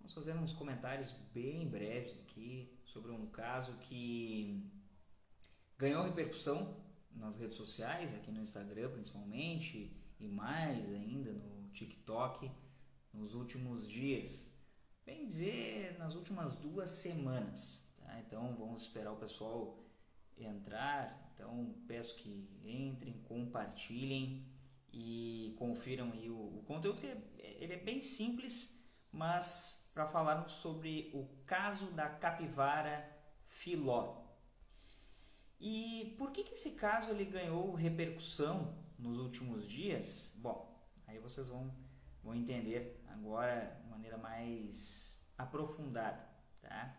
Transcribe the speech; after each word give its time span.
Vamos 0.00 0.14
fazer 0.14 0.34
uns 0.34 0.52
comentários 0.52 1.12
bem 1.32 1.68
breves 1.68 2.18
aqui 2.20 2.74
sobre 2.84 3.12
um 3.12 3.26
caso 3.26 3.76
que 3.76 4.66
ganhou 5.78 6.02
repercussão 6.02 6.74
nas 7.12 7.36
redes 7.36 7.56
sociais, 7.56 8.14
aqui 8.14 8.32
no 8.32 8.40
Instagram 8.40 8.90
principalmente, 8.90 9.94
e 10.18 10.26
mais 10.26 10.90
ainda 10.90 11.32
no 11.32 11.68
TikTok 11.68 12.50
nos 13.12 13.34
últimos 13.34 13.86
dias. 13.86 14.50
Bem 15.04 15.26
dizer, 15.26 15.98
nas 15.98 16.14
últimas 16.14 16.56
duas 16.56 16.90
semanas. 16.90 17.86
Tá? 17.98 18.18
Então 18.20 18.56
vamos 18.56 18.82
esperar 18.82 19.12
o 19.12 19.16
pessoal 19.16 19.78
entrar. 20.36 21.30
Então 21.34 21.74
peço 21.86 22.16
que 22.16 22.48
entrem, 22.64 23.12
compartilhem 23.24 24.46
e 24.92 25.54
confiram 25.58 26.10
aí 26.12 26.30
o, 26.30 26.58
o 26.58 26.64
conteúdo 26.66 27.00
que 27.00 27.06
é, 27.06 27.22
ele 27.60 27.74
é 27.74 27.78
bem 27.78 28.00
simples, 28.00 28.82
mas 29.12 29.79
para 29.92 30.06
falarmos 30.06 30.52
sobre 30.52 31.10
o 31.14 31.26
caso 31.44 31.86
da 31.92 32.08
capivara 32.08 33.08
Filó. 33.44 34.20
E 35.58 36.14
por 36.18 36.30
que, 36.30 36.42
que 36.42 36.54
esse 36.54 36.72
caso 36.72 37.10
ele 37.10 37.24
ganhou 37.24 37.74
repercussão 37.74 38.74
nos 38.98 39.18
últimos 39.18 39.68
dias? 39.68 40.32
Bom, 40.36 40.80
aí 41.06 41.18
vocês 41.18 41.48
vão, 41.48 41.74
vão 42.22 42.34
entender 42.34 43.04
agora 43.08 43.78
de 43.82 43.88
maneira 43.88 44.16
mais 44.16 45.20
aprofundada. 45.36 46.26
Tá? 46.62 46.96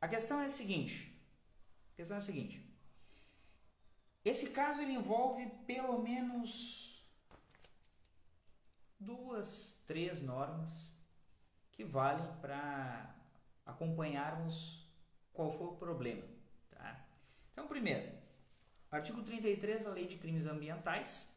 A 0.00 0.08
questão 0.08 0.40
é 0.40 0.46
a 0.46 0.50
seguinte: 0.50 1.16
a 1.92 1.96
questão 1.96 2.16
é 2.16 2.18
a 2.18 2.22
seguinte. 2.22 2.64
Esse 4.24 4.50
caso 4.50 4.80
ele 4.80 4.92
envolve 4.92 5.46
pelo 5.66 6.02
menos 6.02 7.04
duas, 8.98 9.82
três 9.86 10.20
normas 10.20 10.93
que 11.74 11.84
valem 11.84 12.26
para 12.40 13.14
acompanharmos 13.66 14.88
qual 15.32 15.50
for 15.50 15.72
o 15.72 15.76
problema. 15.76 16.22
Tá? 16.70 17.04
Então, 17.52 17.66
primeiro, 17.66 18.12
artigo 18.90 19.22
33 19.22 19.84
da 19.84 19.90
Lei 19.90 20.06
de 20.06 20.16
Crimes 20.16 20.46
Ambientais, 20.46 21.34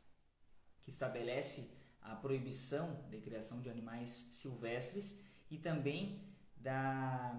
que 0.81 0.89
estabelece 0.89 1.75
a 2.02 2.15
proibição 2.15 3.03
de 3.09 3.19
criação 3.19 3.61
de 3.61 3.69
animais 3.69 4.09
silvestres 4.09 5.23
e 5.49 5.58
também 5.58 6.23
da, 6.55 7.35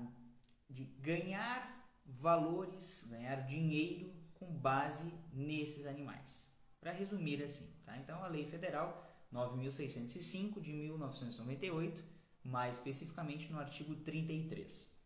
de 0.69 0.85
ganhar 0.85 1.89
valores, 2.05 3.07
ganhar 3.09 3.47
dinheiro 3.47 4.13
com 4.35 4.47
base 4.47 5.13
nesses 5.33 5.87
animais. 5.87 6.53
Para 6.81 6.93
resumir 6.93 7.43
assim, 7.43 7.73
tá? 7.85 7.97
Então 7.97 8.23
a 8.23 8.29
Lei 8.29 8.45
Federal 8.47 9.07
9605 9.31 10.61
de 10.61 10.73
1998 10.73 12.18
mais 12.49 12.77
especificamente 12.77 13.53
no 13.53 13.59
artigo 13.59 13.97
33. 13.97 14.97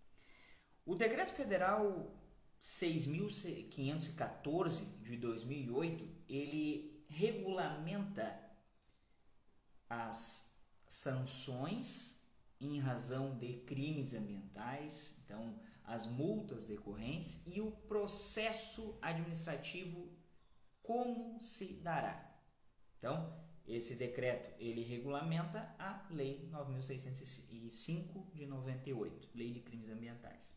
O 0.85 0.95
Decreto 0.95 1.33
Federal 1.33 2.15
6514 2.59 4.85
de 5.03 5.17
2008, 5.17 6.07
ele 6.29 7.05
regulamenta 7.09 8.39
as 9.89 10.55
sanções 10.87 12.23
em 12.61 12.79
razão 12.79 13.37
de 13.37 13.55
crimes 13.63 14.15
ambientais, 14.15 15.21
então 15.25 15.59
as 15.85 16.07
multas 16.07 16.65
decorrentes 16.65 17.45
e 17.47 17.61
o 17.61 17.73
processo 17.73 18.97
administrativo 19.03 20.09
como 20.83 21.41
se 21.41 21.75
dará. 21.75 22.35
Então, 22.99 23.35
esse 23.67 23.95
decreto 23.95 24.53
ele 24.59 24.83
regulamenta 24.83 25.75
a 25.79 26.07
Lei 26.11 26.49
9605 26.51 28.31
de 28.35 28.47
98, 28.47 29.29
Lei 29.35 29.53
de 29.53 29.61
Crimes 29.61 29.91
Ambientais. 29.91 30.53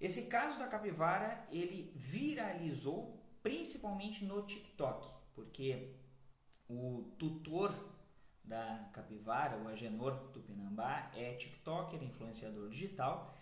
Esse 0.00 0.26
caso 0.26 0.58
da 0.58 0.66
capivara 0.66 1.46
ele 1.50 1.92
viralizou 1.94 3.20
principalmente 3.42 4.24
no 4.24 4.42
TikTok, 4.42 5.08
porque 5.34 5.94
o 6.68 7.14
tutor 7.18 7.74
da 8.44 8.90
capivara, 8.92 9.56
o 9.58 9.68
Agenor 9.68 10.30
Tupinambá, 10.30 11.10
é 11.14 11.34
TikToker, 11.34 12.02
influenciador 12.02 12.68
digital, 12.68 13.36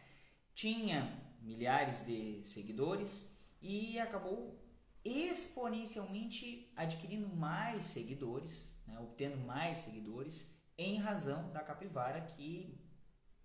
tinha 0.54 1.24
milhares 1.40 2.04
de 2.04 2.44
seguidores 2.44 3.34
e 3.60 3.98
acabou 3.98 4.67
exponencialmente 5.08 6.70
adquirindo 6.76 7.28
mais 7.28 7.84
seguidores, 7.84 8.76
né, 8.86 8.98
obtendo 9.00 9.38
mais 9.38 9.78
seguidores, 9.78 10.54
em 10.76 10.96
razão 10.96 11.50
da 11.52 11.60
capivara 11.60 12.20
que 12.20 12.78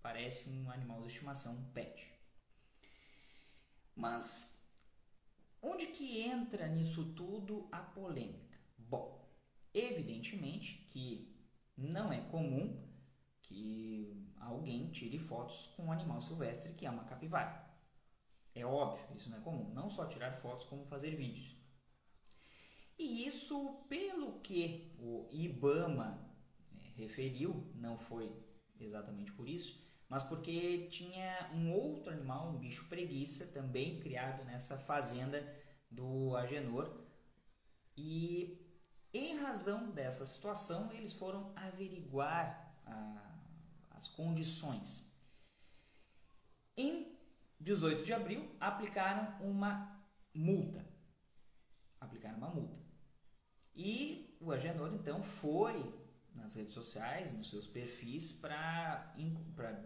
parece 0.02 0.50
um 0.50 0.70
animal 0.70 1.00
de 1.00 1.08
estimação, 1.08 1.54
um 1.54 1.64
pet. 1.72 2.12
Mas 3.96 4.62
onde 5.62 5.86
que 5.86 6.20
entra 6.20 6.68
nisso 6.68 7.14
tudo 7.14 7.68
a 7.72 7.78
polêmica? 7.78 8.58
Bom, 8.76 9.26
evidentemente 9.72 10.84
que 10.88 11.34
não 11.76 12.12
é 12.12 12.20
comum 12.20 12.84
que 13.42 14.30
alguém 14.36 14.90
tire 14.90 15.18
fotos 15.18 15.66
com 15.76 15.86
um 15.86 15.92
animal 15.92 16.20
silvestre 16.20 16.74
que 16.74 16.86
é 16.86 16.90
uma 16.90 17.04
capivara. 17.04 17.73
É 18.54 18.64
óbvio, 18.64 19.16
isso 19.16 19.28
não 19.28 19.38
é 19.38 19.40
comum. 19.40 19.72
Não 19.74 19.90
só 19.90 20.06
tirar 20.06 20.32
fotos, 20.32 20.66
como 20.66 20.86
fazer 20.86 21.16
vídeos. 21.16 21.56
E 22.98 23.26
isso, 23.26 23.84
pelo 23.88 24.40
que 24.40 24.94
o 24.98 25.28
IBAMA 25.32 26.18
né, 26.72 26.92
referiu, 26.96 27.70
não 27.74 27.98
foi 27.98 28.32
exatamente 28.78 29.32
por 29.32 29.48
isso, 29.48 29.82
mas 30.08 30.22
porque 30.22 30.86
tinha 30.88 31.50
um 31.52 31.72
outro 31.72 32.12
animal, 32.12 32.50
um 32.50 32.58
bicho 32.58 32.88
preguiça, 32.88 33.46
também 33.46 33.98
criado 33.98 34.44
nessa 34.44 34.78
fazenda 34.78 35.42
do 35.90 36.36
Agenor. 36.36 37.04
E 37.96 38.64
em 39.12 39.38
razão 39.38 39.90
dessa 39.90 40.26
situação, 40.26 40.92
eles 40.92 41.12
foram 41.12 41.52
averiguar 41.56 42.76
a, 42.86 43.40
as 43.90 44.06
condições. 44.08 45.04
Em 46.76 47.13
18 47.60 48.04
de 48.04 48.12
abril, 48.12 48.50
aplicaram 48.60 49.40
uma 49.40 50.02
multa. 50.34 50.84
Aplicaram 52.00 52.36
uma 52.36 52.50
multa. 52.50 52.76
E 53.74 54.36
o 54.40 54.52
Agenor, 54.52 54.92
então, 54.94 55.22
foi 55.22 55.94
nas 56.34 56.54
redes 56.56 56.74
sociais, 56.74 57.32
nos 57.32 57.50
seus 57.50 57.66
perfis, 57.66 58.32
para 58.32 59.14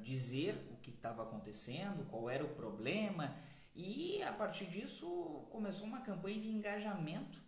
dizer 0.02 0.68
o 0.72 0.76
que 0.76 0.90
estava 0.90 1.22
acontecendo, 1.22 2.08
qual 2.08 2.28
era 2.28 2.44
o 2.44 2.54
problema. 2.54 3.36
E 3.74 4.22
a 4.22 4.32
partir 4.32 4.66
disso 4.66 5.46
começou 5.50 5.86
uma 5.86 6.00
campanha 6.00 6.40
de 6.40 6.48
engajamento, 6.48 7.40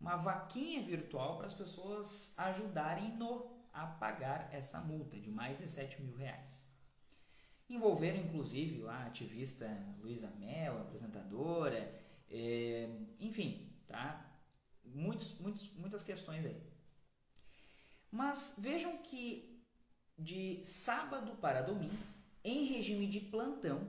uma 0.00 0.16
vaquinha 0.16 0.82
virtual 0.82 1.36
para 1.36 1.46
as 1.46 1.54
pessoas 1.54 2.32
ajudarem 2.38 3.16
no 3.16 3.50
a 3.72 3.86
pagar 3.86 4.48
essa 4.52 4.80
multa 4.80 5.18
de 5.18 5.30
mais 5.30 5.58
de 5.58 5.70
7 5.70 6.02
mil 6.02 6.16
reais. 6.16 6.66
Envolveram 7.72 8.18
inclusive 8.18 8.82
lá 8.82 8.98
a 8.98 9.06
ativista 9.06 9.66
Luísa 9.98 10.30
Mel, 10.38 10.78
apresentadora, 10.78 11.90
é, 12.28 12.86
enfim, 13.18 13.66
tá? 13.86 14.30
Muitos, 14.84 15.38
muitos, 15.38 15.72
muitas 15.72 16.02
questões 16.02 16.44
aí. 16.44 16.62
Mas 18.10 18.56
vejam 18.58 18.98
que 18.98 19.64
de 20.18 20.62
sábado 20.62 21.34
para 21.36 21.62
domingo, 21.62 21.96
em 22.44 22.66
regime 22.66 23.06
de 23.06 23.20
plantão, 23.20 23.88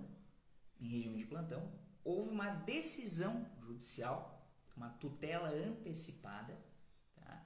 em 0.80 0.88
regime 0.88 1.18
de 1.18 1.26
plantão, 1.26 1.70
houve 2.06 2.30
uma 2.30 2.52
decisão 2.52 3.46
judicial, 3.60 4.48
uma 4.78 4.92
tutela 4.92 5.50
antecipada, 5.50 6.58
tá? 7.16 7.46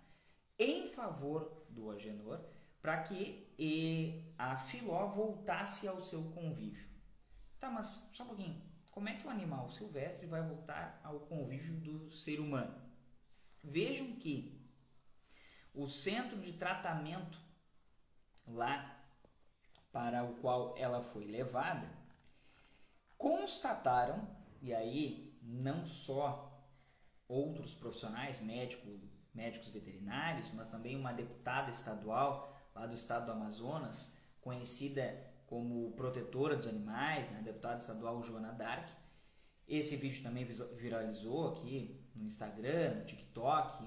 em 0.60 0.88
favor 0.90 1.66
do 1.68 1.90
Agenor, 1.90 2.40
para 2.88 3.04
que 3.04 3.54
e, 3.60 4.34
a 4.38 4.56
filó 4.56 5.08
voltasse 5.08 5.86
ao 5.90 6.00
seu 6.00 6.24
convívio. 6.32 6.88
Tá, 7.60 7.70
mas 7.70 8.10
só 8.14 8.24
um 8.24 8.28
pouquinho. 8.28 8.62
Como 8.92 9.10
é 9.10 9.14
que 9.14 9.28
o 9.28 9.30
animal 9.30 9.70
silvestre 9.70 10.26
vai 10.26 10.42
voltar 10.42 11.02
ao 11.04 11.20
convívio 11.20 11.76
do 11.82 12.10
ser 12.10 12.40
humano? 12.40 12.82
Vejam 13.62 14.16
que 14.16 14.66
o 15.74 15.86
centro 15.86 16.40
de 16.40 16.54
tratamento 16.54 17.38
lá 18.48 19.04
para 19.92 20.24
o 20.24 20.36
qual 20.36 20.74
ela 20.78 21.04
foi 21.04 21.26
levada 21.26 21.90
constataram, 23.18 24.26
e 24.62 24.74
aí 24.74 25.38
não 25.42 25.86
só 25.86 26.66
outros 27.28 27.74
profissionais, 27.74 28.40
médicos, 28.40 29.02
médicos 29.34 29.72
veterinários, 29.72 30.54
mas 30.54 30.70
também 30.70 30.96
uma 30.96 31.12
deputada 31.12 31.70
estadual 31.70 32.56
lá 32.78 32.86
do 32.86 32.94
estado 32.94 33.26
do 33.26 33.32
Amazonas, 33.32 34.14
conhecida 34.40 35.26
como 35.48 35.92
protetora 35.94 36.56
dos 36.56 36.68
animais, 36.68 37.32
né, 37.32 37.42
deputada 37.42 37.80
estadual 37.80 38.22
Joana 38.22 38.52
Dark. 38.52 38.90
Esse 39.68 39.96
vídeo 39.96 40.24
também 40.24 40.46
viralizou 40.46 41.50
aqui 41.50 42.00
no 42.16 42.26
Instagram, 42.26 42.96
no 42.96 43.06
TikTok, 43.06 43.84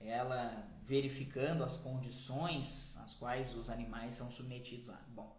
ela 0.00 0.66
verificando 0.82 1.64
as 1.64 1.76
condições 1.76 2.96
às 2.98 3.14
quais 3.14 3.54
os 3.54 3.68
animais 3.68 4.14
são 4.14 4.30
submetidos 4.30 4.86
lá. 4.86 5.04
Bom, 5.08 5.36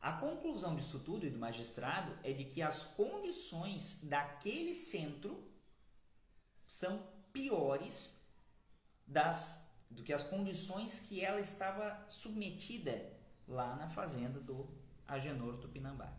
a 0.00 0.12
conclusão 0.12 0.74
disso 0.74 0.98
tudo 1.00 1.26
e 1.26 1.30
do 1.30 1.38
magistrado 1.38 2.18
é 2.22 2.32
de 2.32 2.44
que 2.44 2.60
as 2.60 2.82
condições 2.82 4.00
daquele 4.04 4.74
centro 4.74 5.46
são 6.66 7.02
piores 7.32 8.18
das, 9.06 9.69
do 9.90 10.02
que 10.02 10.12
as 10.12 10.22
condições 10.22 11.00
que 11.00 11.24
ela 11.24 11.40
estava 11.40 11.98
submetida 12.08 13.12
lá 13.48 13.74
na 13.76 13.88
fazenda 13.88 14.38
do 14.38 14.68
Agenor 15.06 15.56
Tupinambá. 15.56 16.12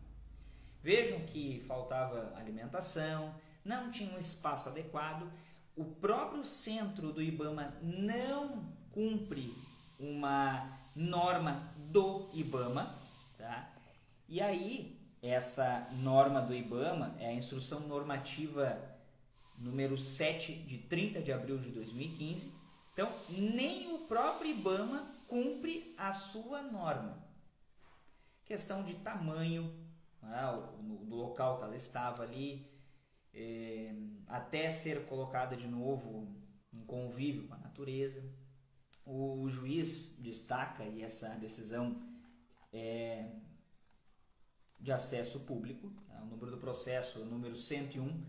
Vejam 0.82 1.20
que 1.20 1.64
faltava 1.66 2.34
alimentação, 2.36 3.34
não 3.64 3.90
tinha 3.90 4.14
um 4.14 4.18
espaço 4.18 4.68
adequado, 4.68 5.30
o 5.76 5.84
próprio 5.84 6.44
centro 6.44 7.12
do 7.12 7.22
IBAMA 7.22 7.74
não 7.80 8.66
cumpre 8.90 9.52
uma 9.98 10.68
norma 10.94 11.62
do 11.90 12.28
IBAMA, 12.34 12.92
tá? 13.38 13.70
E 14.28 14.40
aí, 14.40 14.98
essa 15.22 15.86
norma 16.00 16.42
do 16.42 16.54
IBAMA 16.54 17.14
é 17.18 17.28
a 17.28 17.34
instrução 17.34 17.80
normativa 17.80 18.78
número 19.58 19.96
7 19.96 20.52
de 20.52 20.78
30 20.78 21.22
de 21.22 21.32
abril 21.32 21.58
de 21.58 21.70
2015. 21.70 22.52
Então, 22.92 23.10
nem 23.28 23.94
o 23.94 24.00
próprio 24.00 24.50
IBAMA 24.50 25.00
cumpre 25.26 25.94
a 25.96 26.12
sua 26.12 26.62
norma. 26.62 27.26
Questão 28.44 28.82
de 28.82 28.94
tamanho 28.96 29.72
né, 30.20 30.42
do 30.80 31.16
local 31.16 31.58
que 31.58 31.64
ela 31.64 31.76
estava 31.76 32.22
ali, 32.22 32.70
é, 33.32 33.94
até 34.26 34.70
ser 34.70 35.06
colocada 35.06 35.56
de 35.56 35.66
novo 35.66 36.36
em 36.76 36.84
convívio 36.84 37.48
com 37.48 37.54
a 37.54 37.58
natureza. 37.58 38.22
O 39.06 39.48
juiz 39.48 40.18
destaca, 40.18 40.84
e 40.84 41.02
essa 41.02 41.30
decisão 41.36 42.06
é 42.72 43.30
de 44.78 44.92
acesso 44.92 45.40
público, 45.40 45.90
é 46.10 46.20
o 46.20 46.26
número 46.26 46.50
do 46.50 46.58
processo 46.58 47.20
é 47.20 47.22
o 47.22 47.24
número 47.24 47.56
101 47.56 48.22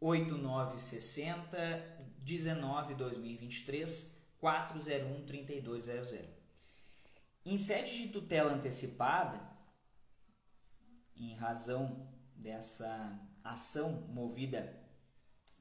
8960 0.00 1.99
19 2.22 2.94
2023 2.94 4.20
401 4.38 5.26
3200. 5.26 6.18
Em 7.44 7.56
sede 7.56 8.02
de 8.02 8.08
tutela 8.08 8.52
antecipada, 8.52 9.40
em 11.16 11.34
razão 11.34 12.08
dessa 12.34 13.18
ação 13.42 14.02
movida 14.08 14.78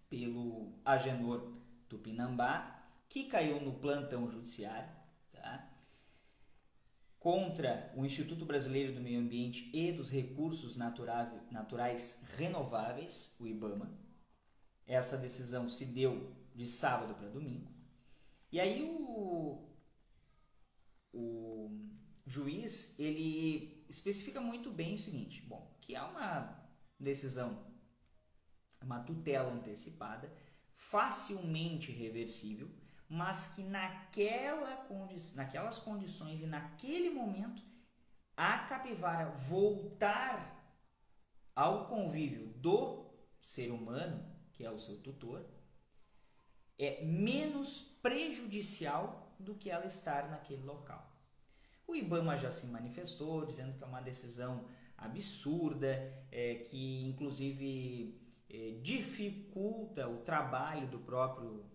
pelo 0.09 0.73
Agenor 0.83 1.53
Tupinambá, 1.87 2.83
que 3.07 3.25
caiu 3.25 3.59
no 3.61 3.73
plantão 3.73 4.29
judiciário, 4.29 4.89
tá? 5.31 5.69
contra 7.19 7.91
o 7.95 8.05
Instituto 8.05 8.45
Brasileiro 8.45 8.93
do 8.93 9.01
Meio 9.01 9.19
Ambiente 9.19 9.69
e 9.73 9.91
dos 9.91 10.09
Recursos 10.09 10.77
Naturais 10.77 12.23
Renováveis, 12.37 13.35
o 13.39 13.47
IBAMA. 13.47 13.91
Essa 14.87 15.17
decisão 15.17 15.67
se 15.67 15.85
deu 15.85 16.31
de 16.59 16.67
sábado 16.67 17.15
para 17.15 17.29
domingo. 17.29 17.71
E 18.51 18.59
aí 18.59 18.83
o, 18.83 19.65
o 21.13 21.71
juiz 22.25 22.99
ele 22.99 23.85
especifica 23.87 24.41
muito 24.41 24.69
bem 24.69 24.95
o 24.95 24.97
seguinte, 24.97 25.41
bom, 25.43 25.73
que 25.79 25.95
é 25.95 26.01
uma 26.01 26.61
decisão, 26.99 27.65
uma 28.81 28.99
tutela 28.99 29.53
antecipada, 29.53 30.29
facilmente 30.73 31.93
reversível, 31.93 32.69
mas 33.07 33.53
que 33.53 33.63
naquela 33.63 34.75
condi 34.87 35.15
naquelas 35.37 35.79
condições 35.79 36.41
e 36.41 36.45
naquele 36.45 37.09
momento 37.09 37.63
a 38.35 38.67
capivara 38.67 39.31
voltar 39.31 40.37
ao 41.55 41.87
convívio 41.87 42.47
do 42.47 43.13
ser 43.41 43.71
humano, 43.71 44.29
que 44.51 44.65
é 44.65 44.69
o 44.69 44.77
seu 44.77 45.01
tutor, 45.01 45.58
é 46.79 47.03
menos 47.03 47.81
prejudicial 48.01 49.35
do 49.37 49.53
que 49.53 49.69
ela 49.69 49.85
estar 49.85 50.29
naquele 50.29 50.63
local. 50.63 51.05
O 51.85 51.95
IBAMA 51.95 52.37
já 52.37 52.49
se 52.49 52.67
manifestou 52.67 53.45
dizendo 53.45 53.77
que 53.77 53.83
é 53.83 53.87
uma 53.87 54.01
decisão 54.01 54.65
absurda, 54.97 55.89
é, 56.31 56.55
que 56.55 57.05
inclusive 57.05 58.19
é, 58.49 58.79
dificulta 58.81 60.07
o 60.07 60.17
trabalho 60.17 60.87
do 60.87 60.99
próprio 60.99 61.65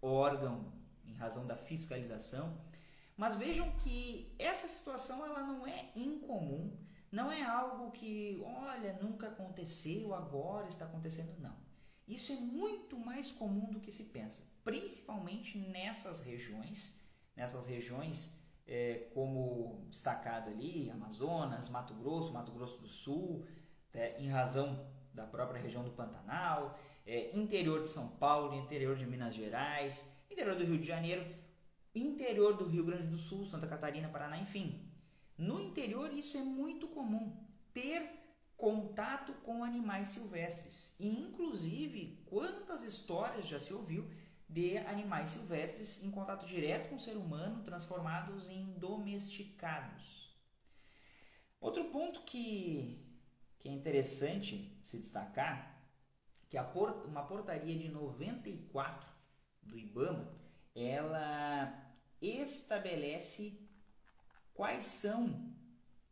órgão 0.00 0.72
em 1.04 1.14
razão 1.14 1.46
da 1.46 1.56
fiscalização. 1.56 2.58
Mas 3.16 3.36
vejam 3.36 3.70
que 3.78 4.34
essa 4.38 4.68
situação 4.68 5.26
ela 5.26 5.42
não 5.42 5.66
é 5.66 5.90
incomum, 5.96 6.76
não 7.10 7.32
é 7.32 7.42
algo 7.42 7.90
que, 7.90 8.40
olha, 8.44 8.92
nunca 9.02 9.28
aconteceu, 9.28 10.14
agora 10.14 10.68
está 10.68 10.84
acontecendo, 10.84 11.34
não. 11.40 11.67
Isso 12.08 12.32
é 12.32 12.36
muito 12.36 12.98
mais 12.98 13.30
comum 13.30 13.70
do 13.70 13.80
que 13.80 13.92
se 13.92 14.04
pensa, 14.04 14.42
principalmente 14.64 15.58
nessas 15.58 16.20
regiões, 16.20 17.02
nessas 17.36 17.66
regiões 17.66 18.42
é, 18.66 19.10
como 19.12 19.86
destacado 19.90 20.50
ali, 20.50 20.90
Amazonas, 20.90 21.68
Mato 21.68 21.92
Grosso, 21.94 22.32
Mato 22.32 22.50
Grosso 22.50 22.80
do 22.80 22.88
Sul, 22.88 23.44
é, 23.92 24.18
em 24.18 24.28
razão 24.28 24.86
da 25.12 25.26
própria 25.26 25.60
região 25.60 25.84
do 25.84 25.90
Pantanal, 25.90 26.78
é, 27.06 27.36
interior 27.36 27.82
de 27.82 27.88
São 27.88 28.08
Paulo, 28.08 28.54
interior 28.54 28.96
de 28.96 29.06
Minas 29.06 29.34
Gerais, 29.34 30.18
interior 30.30 30.56
do 30.56 30.64
Rio 30.64 30.78
de 30.78 30.86
Janeiro, 30.86 31.26
interior 31.94 32.56
do 32.56 32.66
Rio 32.66 32.84
Grande 32.84 33.06
do 33.06 33.18
Sul, 33.18 33.44
Santa 33.44 33.66
Catarina, 33.66 34.08
Paraná, 34.08 34.38
enfim. 34.38 34.90
No 35.36 35.60
interior 35.60 36.12
isso 36.12 36.38
é 36.38 36.42
muito 36.42 36.88
comum, 36.88 37.36
ter 37.72 38.17
contato 38.58 39.32
com 39.44 39.62
animais 39.62 40.08
silvestres. 40.08 40.94
E 40.98 41.08
inclusive, 41.08 42.22
quantas 42.26 42.82
histórias 42.82 43.46
já 43.46 43.58
se 43.58 43.72
ouviu 43.72 44.10
de 44.48 44.76
animais 44.78 45.30
silvestres 45.30 46.02
em 46.02 46.10
contato 46.10 46.44
direto 46.44 46.88
com 46.88 46.96
o 46.96 46.98
ser 46.98 47.16
humano, 47.16 47.62
transformados 47.62 48.48
em 48.48 48.72
domesticados. 48.72 50.36
Outro 51.60 51.84
ponto 51.86 52.22
que, 52.22 53.06
que 53.58 53.68
é 53.68 53.72
interessante 53.72 54.76
se 54.82 54.98
destacar, 54.98 55.80
que 56.48 56.58
a 56.58 56.64
port, 56.64 57.04
uma 57.06 57.24
portaria 57.24 57.78
de 57.78 57.88
94 57.88 59.08
do 59.62 59.78
IBAMA, 59.78 60.34
ela 60.74 61.94
estabelece 62.20 63.68
quais 64.52 64.84
são 64.84 65.54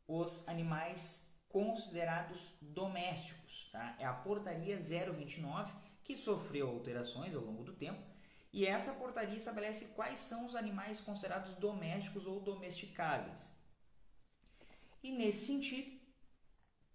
os 0.07 0.47
animais 0.47 1.26
considerados 1.57 2.53
domésticos. 2.61 3.71
Tá? 3.73 3.97
É 3.99 4.05
a 4.05 4.13
portaria 4.13 4.77
029 4.79 5.73
que 6.05 6.15
sofreu 6.15 6.69
alterações 6.69 7.35
ao 7.35 7.41
longo 7.41 7.65
do 7.65 7.73
tempo 7.73 8.03
e 8.53 8.67
essa 8.67 8.93
portaria 8.93 9.39
estabelece 9.39 9.87
quais 9.87 10.19
são 10.19 10.47
os 10.47 10.55
animais 10.55 11.01
considerados 11.01 11.55
domésticos 11.55 12.27
ou 12.27 12.41
domesticáveis. 12.41 13.51
E 15.03 15.11
nesse 15.11 15.47
sentido, 15.47 15.99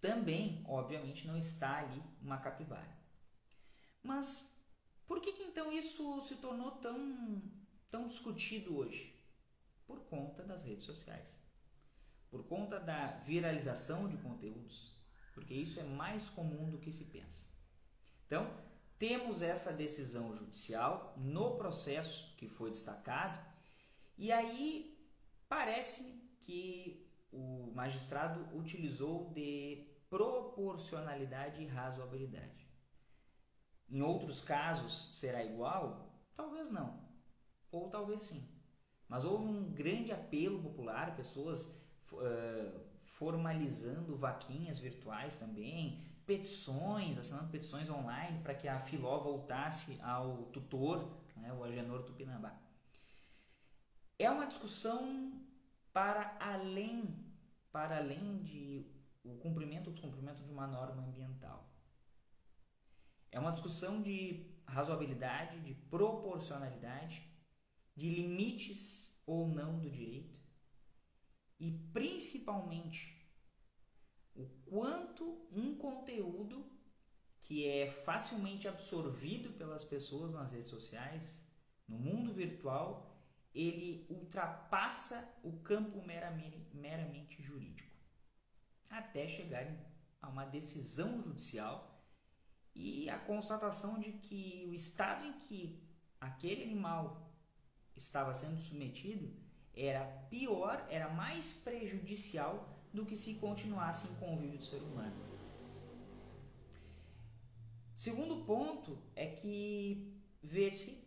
também, 0.00 0.64
obviamente, 0.68 1.26
não 1.26 1.36
está 1.36 1.78
ali 1.78 2.00
uma 2.20 2.38
capivara. 2.38 2.96
Mas 4.00 4.48
por 5.08 5.20
que, 5.20 5.32
que 5.32 5.42
então 5.42 5.72
isso 5.72 6.22
se 6.22 6.36
tornou 6.36 6.70
tão, 6.72 7.42
tão 7.90 8.06
discutido 8.06 8.76
hoje? 8.76 9.12
Por 9.88 10.04
conta 10.04 10.44
das 10.44 10.62
redes 10.62 10.84
sociais. 10.84 11.41
Por 12.32 12.42
conta 12.44 12.80
da 12.80 13.18
viralização 13.18 14.08
de 14.08 14.16
conteúdos. 14.16 15.00
Porque 15.34 15.54
isso 15.54 15.78
é 15.78 15.84
mais 15.84 16.28
comum 16.30 16.70
do 16.70 16.78
que 16.78 16.90
se 16.90 17.04
pensa. 17.04 17.48
Então, 18.26 18.50
temos 18.98 19.42
essa 19.42 19.72
decisão 19.72 20.32
judicial 20.32 21.14
no 21.18 21.56
processo 21.58 22.34
que 22.36 22.48
foi 22.48 22.70
destacado, 22.70 23.38
e 24.16 24.32
aí 24.32 24.98
parece 25.48 26.22
que 26.40 27.06
o 27.30 27.70
magistrado 27.74 28.56
utilizou 28.56 29.30
de 29.32 29.88
proporcionalidade 30.08 31.62
e 31.62 31.66
razoabilidade. 31.66 32.66
Em 33.90 34.00
outros 34.00 34.40
casos 34.40 35.10
será 35.18 35.44
igual? 35.44 36.16
Talvez 36.34 36.70
não, 36.70 37.06
ou 37.70 37.90
talvez 37.90 38.22
sim. 38.22 38.48
Mas 39.06 39.24
houve 39.26 39.44
um 39.44 39.70
grande 39.70 40.12
apelo 40.12 40.62
popular, 40.62 41.14
pessoas 41.14 41.81
formalizando 43.22 44.16
vaquinhas 44.16 44.78
virtuais 44.78 45.36
também, 45.36 46.04
petições, 46.26 47.18
assinando 47.18 47.50
petições 47.50 47.88
online 47.90 48.40
para 48.42 48.54
que 48.54 48.68
a 48.68 48.78
Filó 48.78 49.18
voltasse 49.18 50.00
ao 50.02 50.44
tutor, 50.46 51.20
né, 51.36 51.52
o 51.52 51.62
Agenor 51.62 52.02
Tupinambá. 52.02 52.56
É 54.18 54.30
uma 54.30 54.46
discussão 54.46 55.32
para 55.92 56.36
além, 56.40 57.24
para 57.70 57.98
além 57.98 58.42
de 58.42 58.86
o 59.24 59.36
cumprimento 59.36 59.88
ou 59.88 59.92
descumprimento 59.92 60.42
de 60.42 60.50
uma 60.50 60.66
norma 60.66 61.02
ambiental. 61.02 61.68
É 63.30 63.38
uma 63.38 63.52
discussão 63.52 64.02
de 64.02 64.50
razoabilidade, 64.66 65.60
de 65.60 65.74
proporcionalidade, 65.74 67.22
de 67.94 68.08
limites 68.08 69.20
ou 69.26 69.48
não 69.48 69.78
do 69.78 69.90
direito 69.90 70.41
e 71.62 71.70
principalmente 71.92 73.24
o 74.34 74.48
quanto 74.66 75.46
um 75.52 75.76
conteúdo 75.76 76.68
que 77.38 77.68
é 77.68 77.88
facilmente 77.88 78.66
absorvido 78.66 79.52
pelas 79.52 79.84
pessoas 79.84 80.32
nas 80.32 80.50
redes 80.50 80.68
sociais, 80.68 81.46
no 81.86 81.96
mundo 81.96 82.34
virtual, 82.34 83.16
ele 83.54 84.04
ultrapassa 84.10 85.38
o 85.44 85.52
campo 85.60 86.04
meramente, 86.04 86.58
meramente 86.74 87.40
jurídico, 87.40 87.96
até 88.90 89.28
chegar 89.28 89.64
a 90.20 90.28
uma 90.28 90.44
decisão 90.44 91.22
judicial 91.22 92.04
e 92.74 93.08
a 93.08 93.18
constatação 93.20 94.00
de 94.00 94.10
que 94.14 94.66
o 94.68 94.74
estado 94.74 95.24
em 95.26 95.38
que 95.38 95.80
aquele 96.20 96.64
animal 96.64 97.32
estava 97.94 98.34
sendo 98.34 98.60
submetido 98.60 99.41
era 99.74 100.04
pior, 100.28 100.86
era 100.90 101.08
mais 101.08 101.52
prejudicial 101.52 102.68
do 102.92 103.06
que 103.06 103.16
se 103.16 103.34
continuasse 103.34 104.06
em 104.06 104.14
convívio 104.16 104.58
do 104.58 104.64
ser 104.64 104.82
humano. 104.82 105.16
Segundo 107.94 108.44
ponto 108.44 108.98
é 109.14 109.26
que 109.26 110.20
vê-se 110.42 111.02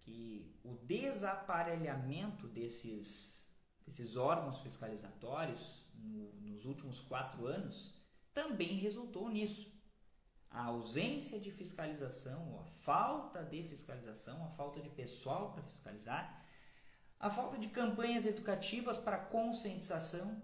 que 0.00 0.58
o 0.64 0.74
desaparelhamento 0.78 2.48
desses, 2.48 3.48
desses 3.86 4.16
órgãos 4.16 4.60
fiscalizatórios 4.60 5.86
no, 5.94 6.32
nos 6.40 6.66
últimos 6.66 7.00
quatro 7.00 7.46
anos 7.46 7.94
também 8.32 8.74
resultou 8.74 9.28
nisso. 9.28 9.72
A 10.50 10.64
ausência 10.64 11.40
de 11.40 11.50
fiscalização, 11.50 12.60
a 12.60 12.64
falta 12.64 13.42
de 13.42 13.62
fiscalização, 13.62 14.44
a 14.44 14.50
falta 14.50 14.80
de 14.80 14.90
pessoal 14.90 15.52
para 15.52 15.62
fiscalizar, 15.62 16.44
a 17.22 17.30
falta 17.30 17.56
de 17.56 17.68
campanhas 17.68 18.26
educativas 18.26 18.98
para 18.98 19.16
conscientização 19.16 20.42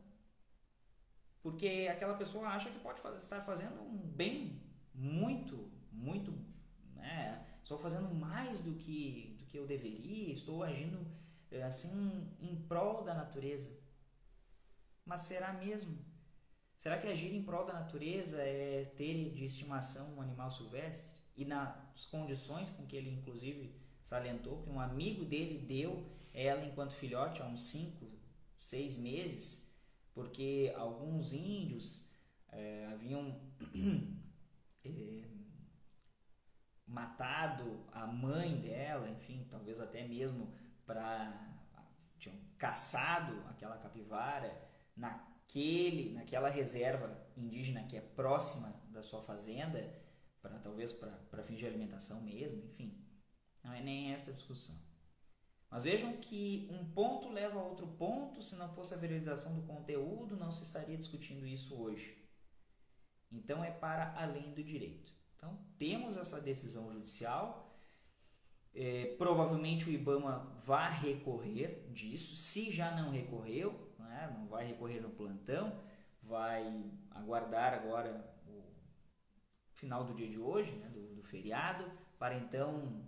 porque 1.42 1.88
aquela 1.90 2.14
pessoa 2.14 2.48
acha 2.48 2.70
que 2.70 2.78
pode 2.80 3.00
estar 3.16 3.40
fazendo 3.40 3.80
um 3.80 3.96
bem 3.96 4.60
muito, 4.94 5.70
muito, 5.90 6.32
né? 6.94 7.46
Estou 7.62 7.78
fazendo 7.78 8.12
mais 8.14 8.60
do 8.60 8.74
que, 8.74 9.36
do 9.38 9.46
que 9.46 9.58
eu 9.58 9.66
deveria, 9.66 10.32
estou 10.32 10.62
agindo 10.62 11.06
eh, 11.50 11.62
assim 11.62 12.36
em 12.40 12.56
prol 12.56 13.02
da 13.02 13.14
natureza. 13.14 13.78
Mas 15.04 15.22
será 15.22 15.52
mesmo? 15.52 15.98
Será 16.76 16.98
que 16.98 17.08
agir 17.08 17.34
em 17.34 17.42
prol 17.42 17.64
da 17.64 17.72
natureza 17.72 18.42
é 18.42 18.84
ter 18.84 19.32
de 19.32 19.44
estimação 19.44 20.14
um 20.16 20.20
animal 20.20 20.50
silvestre? 20.50 21.18
E 21.36 21.44
nas 21.44 22.04
condições 22.06 22.68
com 22.70 22.84
que 22.86 22.96
ele, 22.96 23.10
inclusive, 23.10 23.74
salientou 24.02 24.62
que 24.62 24.70
um 24.70 24.80
amigo 24.80 25.24
dele 25.24 25.64
deu 25.66 26.04
ela 26.40 26.64
enquanto 26.64 26.94
filhote 26.94 27.42
há 27.42 27.46
uns 27.46 27.62
5, 27.62 28.06
6 28.58 28.96
meses 28.98 29.68
porque 30.18 30.72
alguns 30.76 31.32
índios 31.32 32.04
é, 32.50 32.86
haviam 32.92 33.40
é, 34.84 35.22
matado 36.84 37.86
a 37.92 38.04
mãe 38.04 38.56
dela, 38.60 39.08
enfim, 39.08 39.46
talvez 39.48 39.78
até 39.78 40.06
mesmo 40.06 40.52
para 40.84 41.46
tinham 42.18 42.36
caçado 42.56 43.46
aquela 43.48 43.78
capivara 43.78 44.52
naquele 44.96 46.14
naquela 46.14 46.48
reserva 46.48 47.16
indígena 47.36 47.84
que 47.84 47.96
é 47.96 48.00
próxima 48.00 48.74
da 48.88 49.02
sua 49.02 49.22
fazenda 49.22 49.94
para 50.42 50.58
talvez 50.58 50.92
para 50.92 51.44
fins 51.44 51.60
de 51.60 51.66
alimentação 51.66 52.20
mesmo, 52.22 52.64
enfim, 52.64 52.92
não 53.62 53.72
é 53.72 53.80
nem 53.80 54.12
essa 54.12 54.32
discussão. 54.32 54.87
Mas 55.70 55.84
vejam 55.84 56.16
que 56.16 56.66
um 56.70 56.84
ponto 56.92 57.28
leva 57.28 57.60
a 57.60 57.62
outro 57.62 57.86
ponto, 57.86 58.40
se 58.40 58.56
não 58.56 58.68
fosse 58.68 58.94
a 58.94 58.96
verificação 58.96 59.54
do 59.54 59.66
conteúdo, 59.66 60.36
não 60.36 60.50
se 60.50 60.62
estaria 60.62 60.96
discutindo 60.96 61.46
isso 61.46 61.78
hoje. 61.78 62.16
Então 63.30 63.62
é 63.62 63.70
para 63.70 64.14
além 64.16 64.54
do 64.54 64.64
direito. 64.64 65.12
Então 65.36 65.58
temos 65.76 66.16
essa 66.16 66.40
decisão 66.40 66.90
judicial. 66.90 67.78
É, 68.74 69.14
provavelmente 69.18 69.88
o 69.88 69.92
IBAMA 69.92 70.54
vai 70.64 70.92
recorrer 71.00 71.88
disso, 71.90 72.36
se 72.36 72.70
já 72.70 72.94
não 72.94 73.10
recorreu, 73.10 73.94
né, 73.98 74.32
não 74.38 74.46
vai 74.46 74.66
recorrer 74.66 75.00
no 75.00 75.10
plantão, 75.10 75.82
vai 76.22 76.84
aguardar 77.10 77.74
agora 77.74 78.24
o 78.46 78.62
final 79.74 80.04
do 80.04 80.14
dia 80.14 80.28
de 80.28 80.38
hoje, 80.38 80.72
né, 80.76 80.88
do, 80.90 81.14
do 81.14 81.22
feriado, 81.22 81.90
para 82.18 82.36
então 82.36 83.04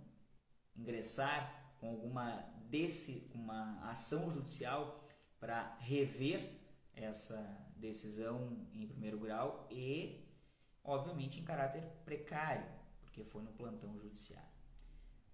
ingressar 0.75 1.60
com 1.81 1.89
alguma 1.89 2.47
desse, 2.69 3.29
uma 3.33 3.81
ação 3.89 4.31
judicial 4.31 5.03
para 5.39 5.75
rever 5.79 6.61
essa 6.93 7.67
decisão 7.75 8.67
em 8.71 8.87
primeiro 8.87 9.19
grau 9.19 9.67
e, 9.71 10.23
obviamente, 10.83 11.39
em 11.39 11.43
caráter 11.43 11.81
precário, 12.05 12.65
porque 13.01 13.23
foi 13.23 13.41
no 13.41 13.51
plantão 13.51 13.99
judiciário. 13.99 14.47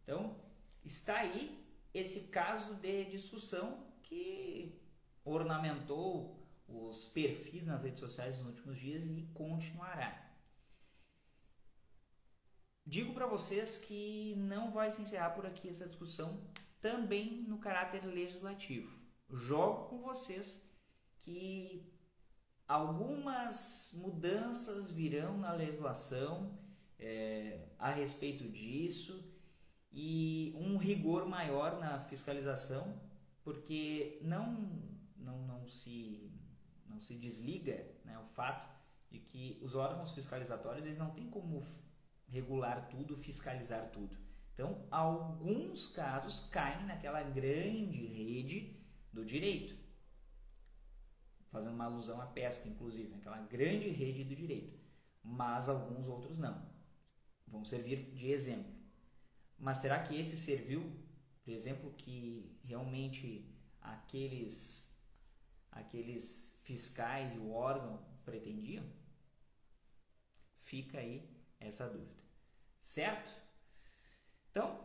Então, 0.01 0.39
está 0.85 1.17
aí 1.17 1.67
esse 1.93 2.29
caso 2.29 2.75
de 2.75 3.05
discussão 3.05 3.85
que 4.01 4.81
ornamentou 5.25 6.47
os 6.65 7.07
perfis 7.07 7.65
nas 7.65 7.83
redes 7.83 7.99
sociais 7.99 8.37
nos 8.37 8.47
últimos 8.47 8.77
dias 8.77 9.05
e 9.05 9.23
continuará. 9.33 10.26
Digo 12.89 13.13
para 13.13 13.27
vocês 13.27 13.77
que 13.77 14.33
não 14.37 14.71
vai 14.71 14.89
se 14.89 15.01
encerrar 15.01 15.31
por 15.31 15.45
aqui 15.45 15.67
essa 15.67 15.89
discussão, 15.89 16.39
também 16.79 17.43
no 17.45 17.57
caráter 17.57 18.05
legislativo. 18.05 18.89
Jogo 19.29 19.89
com 19.89 20.01
vocês 20.01 20.73
que 21.21 21.85
algumas 22.65 23.91
mudanças 23.97 24.89
virão 24.89 25.37
na 25.37 25.51
legislação 25.51 26.57
é, 26.97 27.67
a 27.77 27.89
respeito 27.89 28.47
disso 28.47 29.21
e 29.91 30.53
um 30.55 30.77
rigor 30.77 31.27
maior 31.27 31.77
na 31.81 31.99
fiscalização, 31.99 33.01
porque 33.43 34.17
não, 34.21 34.81
não, 35.17 35.45
não, 35.45 35.67
se, 35.67 36.31
não 36.85 37.01
se 37.01 37.15
desliga 37.15 37.85
né, 38.05 38.17
o 38.17 38.25
fato 38.27 38.65
de 39.11 39.19
que 39.19 39.59
os 39.61 39.75
órgãos 39.75 40.13
fiscalizatórios 40.13 40.85
eles 40.85 40.97
não 40.97 41.09
têm 41.09 41.29
como 41.29 41.61
regular 42.27 42.87
tudo, 42.89 43.15
fiscalizar 43.15 43.89
tudo. 43.91 44.17
Então, 44.53 44.87
alguns 44.89 45.87
casos 45.87 46.39
caem 46.49 46.85
naquela 46.85 47.21
grande 47.21 48.05
rede 48.05 48.75
do 49.13 49.23
direito, 49.23 49.77
fazendo 51.51 51.75
uma 51.75 51.85
alusão 51.85 52.19
à 52.19 52.25
pesca, 52.25 52.67
inclusive, 52.67 53.09
naquela 53.09 53.37
grande 53.39 53.89
rede 53.89 54.23
do 54.23 54.35
direito, 54.35 54.77
mas 55.23 55.69
alguns 55.69 56.07
outros 56.07 56.39
não. 56.39 56.67
Vão 57.47 57.63
servir 57.63 58.11
de 58.13 58.31
exemplo. 58.31 58.73
Mas 59.57 59.77
será 59.77 60.01
que 60.01 60.19
esse 60.19 60.37
serviu, 60.37 60.91
por 61.43 61.51
exemplo, 61.51 61.93
que 61.93 62.59
realmente 62.63 63.55
aqueles 63.81 64.87
aqueles 65.71 66.59
fiscais 66.63 67.35
e 67.35 67.37
o 67.37 67.51
órgão 67.51 68.03
pretendiam? 68.25 68.83
Fica 70.59 70.97
aí 70.97 71.36
essa 71.59 71.87
dúvida. 71.87 72.23
Certo? 72.79 73.31
Então, 74.51 74.79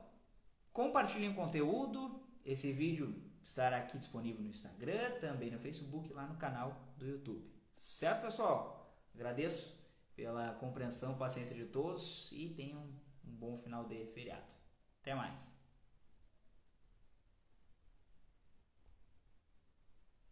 compartilhem 0.72 1.30
o 1.30 1.34
conteúdo. 1.34 2.20
Esse 2.44 2.72
vídeo 2.72 3.22
estará 3.42 3.78
aqui 3.78 3.98
disponível 3.98 4.42
no 4.42 4.50
Instagram, 4.50 5.18
também 5.20 5.50
no 5.50 5.58
Facebook 5.58 6.12
lá 6.12 6.26
no 6.26 6.36
canal 6.36 6.94
do 6.96 7.06
YouTube. 7.06 7.50
Certo, 7.72 8.22
pessoal? 8.22 8.96
Agradeço 9.14 9.80
pela 10.14 10.54
compreensão, 10.54 11.16
paciência 11.16 11.54
de 11.54 11.64
todos 11.64 12.30
e 12.32 12.50
tenham 12.50 12.80
um 13.24 13.30
bom 13.30 13.56
final 13.56 13.84
de 13.84 14.06
feriado. 14.06 14.46
Até 15.00 15.14
mais. 15.14 15.61